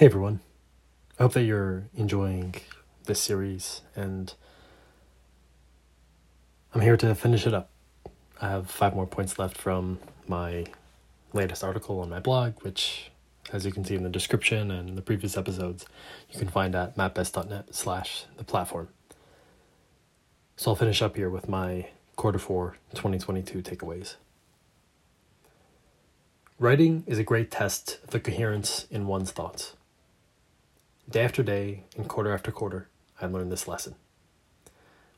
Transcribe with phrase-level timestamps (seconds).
[0.00, 0.40] Hey everyone.
[1.18, 2.54] I hope that you're enjoying
[3.04, 4.32] this series and
[6.72, 7.68] I'm here to finish it up.
[8.40, 10.64] I have five more points left from my
[11.34, 13.10] latest article on my blog, which
[13.52, 15.84] as you can see in the description and in the previous episodes,
[16.30, 18.88] you can find at mattbest.net slash the platform.
[20.56, 24.14] So I'll finish up here with my quarter four 2022 takeaways.
[26.58, 29.74] Writing is a great test of the coherence in one's thoughts.
[31.10, 32.86] Day after day and quarter after quarter,
[33.20, 33.96] I learned this lesson.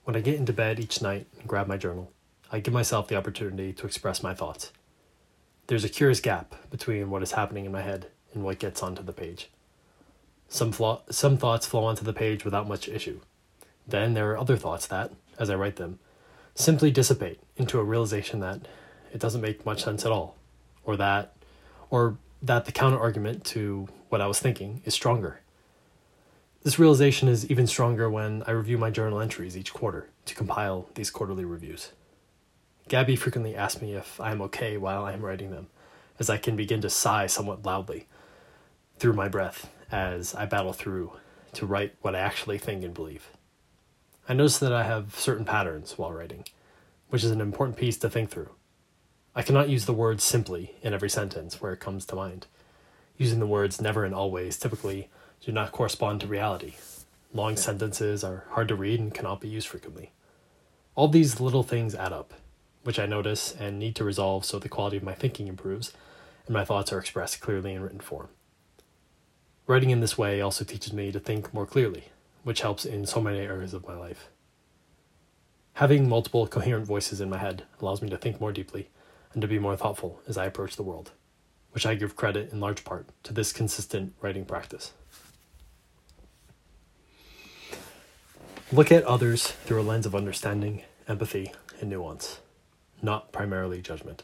[0.04, 2.10] When I get into bed each night and grab my journal,
[2.50, 4.72] I give myself the opportunity to express my thoughts.
[5.66, 9.02] There's a curious gap between what is happening in my head and what gets onto
[9.02, 9.50] the page.
[10.48, 13.20] Some, flaw- some thoughts flow onto the page without much issue.
[13.86, 15.98] Then there are other thoughts that, as I write them,
[16.54, 18.66] simply dissipate into a realization that
[19.12, 20.38] it doesn't make much sense at all,
[20.84, 21.36] or that,
[21.90, 25.41] or that the counter argument to what I was thinking is stronger.
[26.62, 30.88] This realization is even stronger when I review my journal entries each quarter to compile
[30.94, 31.90] these quarterly reviews.
[32.86, 35.66] Gabby frequently asks me if I am okay while I am writing them,
[36.20, 38.06] as I can begin to sigh somewhat loudly
[38.96, 41.14] through my breath as I battle through
[41.54, 43.30] to write what I actually think and believe.
[44.28, 46.44] I notice that I have certain patterns while writing,
[47.08, 48.50] which is an important piece to think through.
[49.34, 52.46] I cannot use the words simply in every sentence where it comes to mind.
[53.16, 55.10] Using the words never and always typically
[55.44, 56.74] do not correspond to reality.
[57.34, 60.12] Long sentences are hard to read and cannot be used frequently.
[60.94, 62.32] All these little things add up,
[62.84, 65.92] which I notice and need to resolve so the quality of my thinking improves
[66.46, 68.28] and my thoughts are expressed clearly in written form.
[69.66, 72.04] Writing in this way also teaches me to think more clearly,
[72.44, 74.28] which helps in so many areas of my life.
[75.74, 78.90] Having multiple coherent voices in my head allows me to think more deeply
[79.32, 81.12] and to be more thoughtful as I approach the world,
[81.72, 84.92] which I give credit in large part to this consistent writing practice.
[88.74, 91.52] Look at others through a lens of understanding, empathy,
[91.82, 92.40] and nuance,
[93.02, 94.22] not primarily judgment.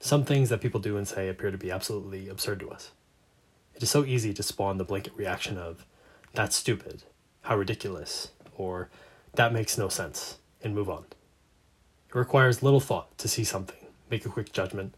[0.00, 2.90] Some things that people do and say appear to be absolutely absurd to us.
[3.76, 5.86] It is so easy to spawn the blanket reaction of,
[6.34, 7.04] that's stupid,
[7.42, 8.88] how ridiculous, or
[9.34, 11.04] that makes no sense, and move on.
[12.08, 14.96] It requires little thought to see something, make a quick judgment,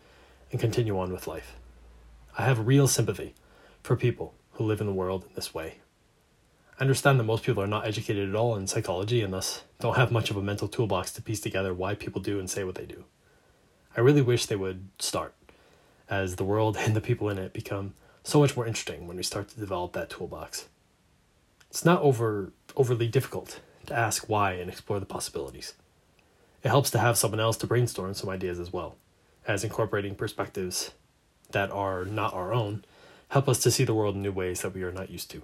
[0.50, 1.56] and continue on with life.
[2.38, 3.34] I have real sympathy
[3.82, 5.81] for people who live in the world in this way.
[6.82, 9.96] I understand that most people are not educated at all in psychology and thus don't
[9.96, 12.74] have much of a mental toolbox to piece together why people do and say what
[12.74, 13.04] they do.
[13.96, 15.32] I really wish they would start,
[16.10, 17.94] as the world and the people in it become
[18.24, 20.66] so much more interesting when we start to develop that toolbox.
[21.70, 25.74] It's not over overly difficult to ask why and explore the possibilities.
[26.64, 28.96] It helps to have someone else to brainstorm some ideas as well,
[29.46, 30.90] as incorporating perspectives
[31.52, 32.84] that are not our own
[33.28, 35.42] help us to see the world in new ways that we are not used to.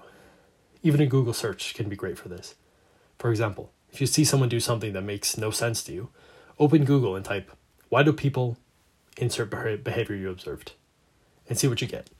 [0.82, 2.54] Even a Google search can be great for this.
[3.18, 6.10] For example, if you see someone do something that makes no sense to you,
[6.58, 7.50] open Google and type,
[7.88, 8.58] Why do people
[9.16, 10.72] insert behavior you observed?
[11.48, 12.10] and see what you get.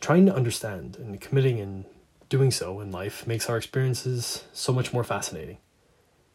[0.00, 1.84] Trying to understand and committing and
[2.28, 5.58] doing so in life makes our experiences so much more fascinating.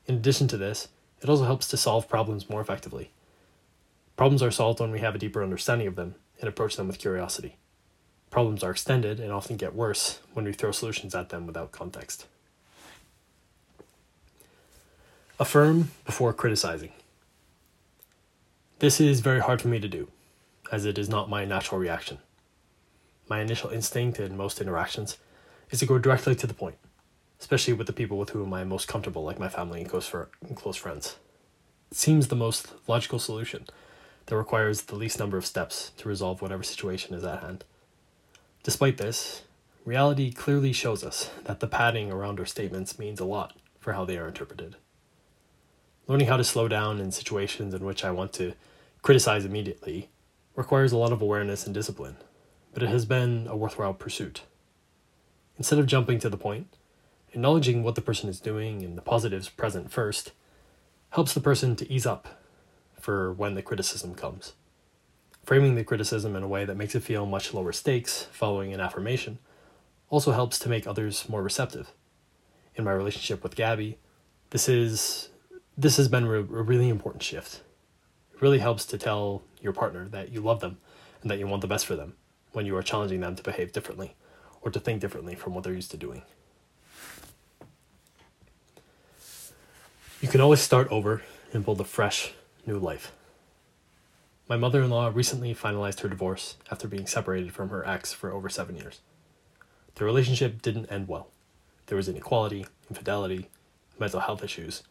[0.05, 0.87] In addition to this,
[1.21, 3.11] it also helps to solve problems more effectively.
[4.15, 6.99] Problems are solved when we have a deeper understanding of them and approach them with
[6.99, 7.57] curiosity.
[8.35, 12.25] Problems are extended and often get worse when we throw solutions at them without context.
[15.39, 16.91] Affirm before criticizing.
[18.79, 20.09] This is very hard for me to do,
[20.69, 22.17] as it is not my natural reaction.
[23.29, 25.17] My initial instinct in most interactions
[25.69, 26.75] is to go directly to the point,
[27.39, 30.13] especially with the people with whom I am most comfortable, like my family and close,
[30.13, 31.15] and close friends.
[31.89, 33.65] It seems the most logical solution
[34.25, 37.63] that requires the least number of steps to resolve whatever situation is at hand.
[38.65, 39.43] Despite this,
[39.85, 44.05] reality clearly shows us that the padding around our statements means a lot for how
[44.05, 44.75] they are interpreted.
[46.07, 48.53] Learning how to slow down in situations in which I want to
[49.03, 50.09] criticize immediately
[50.55, 52.15] requires a lot of awareness and discipline,
[52.73, 54.41] but it has been a worthwhile pursuit.
[55.59, 56.75] Instead of jumping to the point,
[57.33, 60.31] acknowledging what the person is doing and the positives present first
[61.11, 62.41] helps the person to ease up
[62.99, 64.53] for when the criticism comes.
[65.45, 68.79] Framing the criticism in a way that makes it feel much lower stakes following an
[68.79, 69.37] affirmation
[70.09, 71.91] also helps to make others more receptive.
[72.73, 73.99] In my relationship with Gabby,
[74.49, 75.29] this is
[75.77, 77.61] this has been a really important shift.
[78.33, 80.79] It really helps to tell your partner that you love them
[81.21, 82.15] and that you want the best for them
[82.53, 84.15] when you are challenging them to behave differently
[84.61, 86.23] or to think differently from what they're used to doing.
[90.21, 91.21] You can always start over
[91.53, 92.33] and build a fresh,
[92.65, 93.11] new life.
[94.47, 98.31] My mother in law recently finalized her divorce after being separated from her ex for
[98.31, 99.01] over seven years.
[99.95, 101.31] The relationship didn't end well.
[101.87, 103.49] There was inequality, infidelity,
[103.97, 104.83] mental health issues,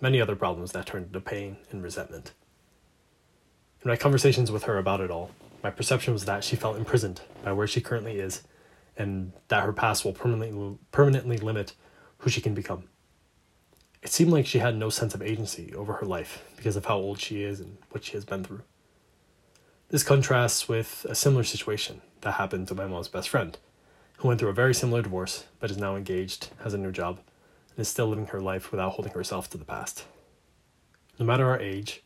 [0.00, 2.32] many other problems that turned into pain and resentment.
[3.84, 5.32] In my conversations with her about it all,
[5.62, 8.42] my perception was that she felt imprisoned by where she currently is
[8.96, 11.74] and that her past will permanently, permanently limit
[12.18, 12.84] who she can become.
[14.02, 16.96] It seemed like she had no sense of agency over her life because of how
[16.96, 18.62] old she is and what she has been through.
[19.92, 23.58] This contrasts with a similar situation that happened to my mom's best friend,
[24.16, 27.18] who went through a very similar divorce but is now engaged, has a new job,
[27.68, 30.06] and is still living her life without holding herself to the past.
[31.18, 32.02] No matter our age,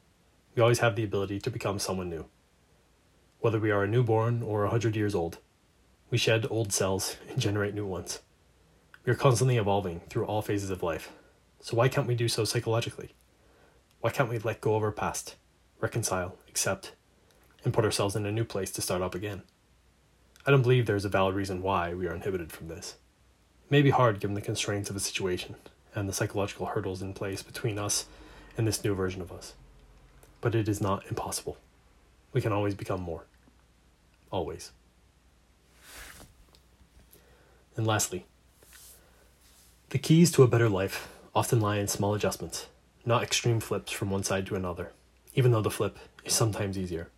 [0.56, 2.26] we always have the ability to become someone new.
[3.38, 5.38] Whether we are a newborn or a hundred years old,
[6.10, 8.18] we shed old cells and generate new ones.
[9.04, 11.12] We are constantly evolving through all phases of life,
[11.60, 13.14] so why can't we do so psychologically?
[14.00, 15.36] Why can't we let go of our past,
[15.80, 16.90] reconcile, accept,
[17.64, 19.42] and put ourselves in a new place to start up again?
[20.46, 22.94] I don't believe there is a valid reason why we are inhibited from this.
[23.64, 25.56] It may be hard given the constraints of a situation
[25.94, 28.06] and the psychological hurdles in place between us
[28.56, 29.54] and this new version of us.
[30.40, 31.58] But it is not impossible.
[32.32, 33.24] We can always become more.
[34.30, 34.70] Always.
[37.76, 38.26] And lastly,
[39.90, 42.66] the keys to a better life often lie in small adjustments,
[43.04, 44.92] not extreme flips from one side to another,
[45.34, 47.08] even though the flip is sometimes easier.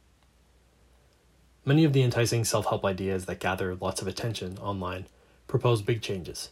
[1.64, 5.06] Many of the enticing self help ideas that gather lots of attention online
[5.46, 6.50] propose big changes.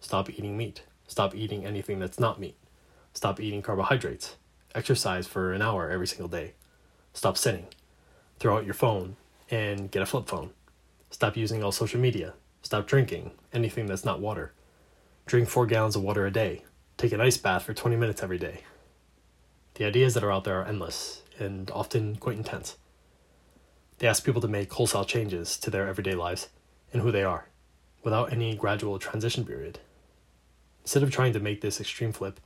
[0.00, 0.82] Stop eating meat.
[1.08, 2.56] Stop eating anything that's not meat.
[3.12, 4.36] Stop eating carbohydrates.
[4.74, 6.52] Exercise for an hour every single day.
[7.12, 7.66] Stop sitting.
[8.38, 9.16] Throw out your phone
[9.50, 10.50] and get a flip phone.
[11.10, 12.34] Stop using all social media.
[12.62, 14.52] Stop drinking anything that's not water.
[15.24, 16.64] Drink four gallons of water a day.
[16.96, 18.62] Take an ice bath for 20 minutes every day.
[19.74, 22.76] The ideas that are out there are endless and often quite intense.
[23.98, 26.48] They ask people to make wholesale changes to their everyday lives
[26.92, 27.46] and who they are
[28.02, 29.78] without any gradual transition period.
[30.82, 32.38] Instead of trying to make this extreme flip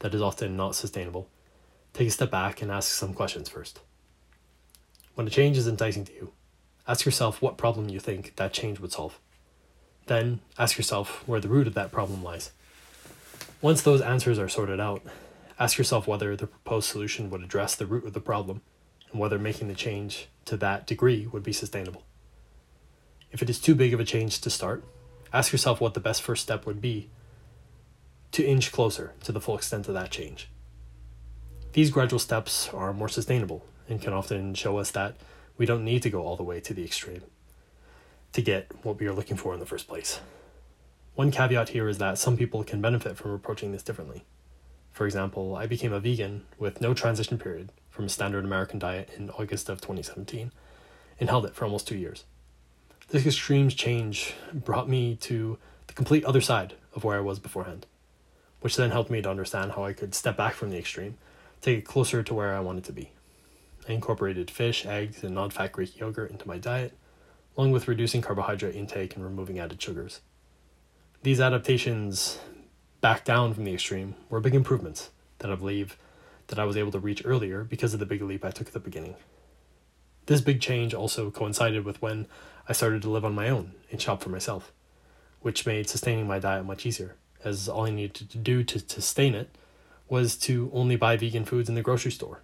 [0.00, 1.28] that is often not sustainable,
[1.92, 3.80] take a step back and ask some questions first.
[5.14, 6.32] When a change is enticing to you,
[6.86, 9.18] ask yourself what problem you think that change would solve.
[10.06, 12.50] Then ask yourself where the root of that problem lies.
[13.62, 15.02] Once those answers are sorted out,
[15.58, 18.60] ask yourself whether the proposed solution would address the root of the problem
[19.16, 22.04] and whether making the change to that degree would be sustainable.
[23.32, 24.84] If it is too big of a change to start,
[25.32, 27.10] Ask yourself what the best first step would be
[28.32, 30.48] to inch closer to the full extent of that change.
[31.72, 35.14] These gradual steps are more sustainable and can often show us that
[35.58, 37.22] we don't need to go all the way to the extreme
[38.32, 40.20] to get what we are looking for in the first place.
[41.14, 44.24] One caveat here is that some people can benefit from approaching this differently.
[44.92, 49.08] For example, I became a vegan with no transition period from a standard American diet
[49.16, 50.52] in August of 2017
[51.18, 52.24] and held it for almost two years.
[53.08, 55.56] This extreme change brought me to
[55.86, 57.86] the complete other side of where I was beforehand,
[58.60, 61.16] which then helped me to understand how I could step back from the extreme,
[61.62, 63.12] take it closer to where I wanted to be.
[63.88, 66.92] I incorporated fish, eggs, and non fat Greek yogurt into my diet,
[67.56, 70.20] along with reducing carbohydrate intake and removing added sugars.
[71.22, 72.40] These adaptations
[73.00, 75.96] back down from the extreme were big improvements that I believe
[76.48, 78.72] that I was able to reach earlier because of the big leap I took at
[78.72, 79.16] the beginning.
[80.26, 82.26] This big change also coincided with when
[82.68, 84.72] I started to live on my own and shop for myself,
[85.40, 89.34] which made sustaining my diet much easier, as all I needed to do to sustain
[89.34, 89.56] it
[90.08, 92.42] was to only buy vegan foods in the grocery store,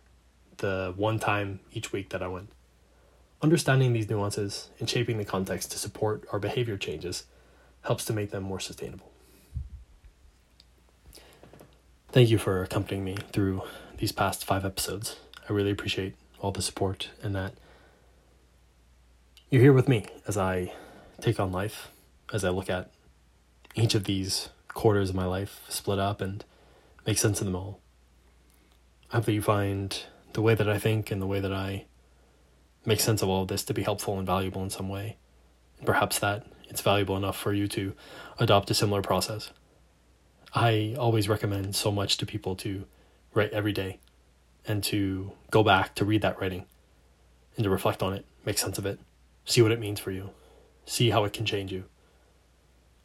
[0.58, 2.50] the one time each week that I went.
[3.40, 7.24] Understanding these nuances and shaping the context to support our behavior changes
[7.82, 9.10] helps to make them more sustainable.
[12.12, 13.62] Thank you for accompanying me through
[14.02, 15.14] these past five episodes.
[15.48, 17.54] I really appreciate all the support and that
[19.48, 20.72] you're here with me as I
[21.20, 21.88] take on life,
[22.32, 22.90] as I look at
[23.76, 26.44] each of these quarters of my life split up and
[27.06, 27.78] make sense of them all.
[29.12, 29.96] I hope that you find
[30.32, 31.84] the way that I think and the way that I
[32.84, 35.16] make sense of all of this to be helpful and valuable in some way.
[35.78, 37.94] And perhaps that it's valuable enough for you to
[38.40, 39.52] adopt a similar process.
[40.52, 42.84] I always recommend so much to people to
[43.34, 43.98] write every day
[44.66, 46.66] and to go back to read that writing
[47.56, 48.98] and to reflect on it, make sense of it,
[49.44, 50.30] see what it means for you,
[50.86, 51.84] see how it can change you.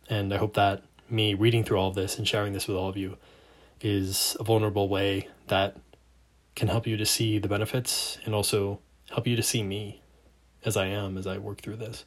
[0.10, 2.90] And I hope that me reading through all of this and sharing this with all
[2.90, 3.18] of you
[3.82, 5.78] is a vulnerable way that
[6.56, 8.80] can help you to see the benefits and also
[9.12, 10.02] help you to see me
[10.66, 12.06] as I am as I work through this.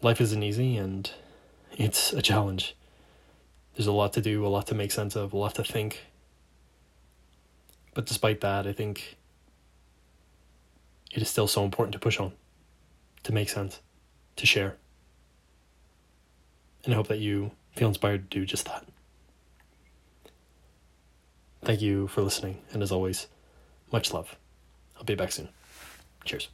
[0.00, 1.10] Life isn't easy and
[1.72, 2.76] it's a challenge.
[3.74, 6.00] There's a lot to do, a lot to make sense of, a lot to think.
[7.94, 9.16] But despite that, I think
[11.12, 12.32] it is still so important to push on
[13.24, 13.80] to make sense,
[14.36, 14.76] to share.
[16.84, 18.86] and I hope that you feel inspired to do just that.
[21.62, 23.26] Thank you for listening, and as always,
[23.92, 24.36] much love.
[24.96, 25.48] I'll be back soon.
[26.24, 26.48] Cheers.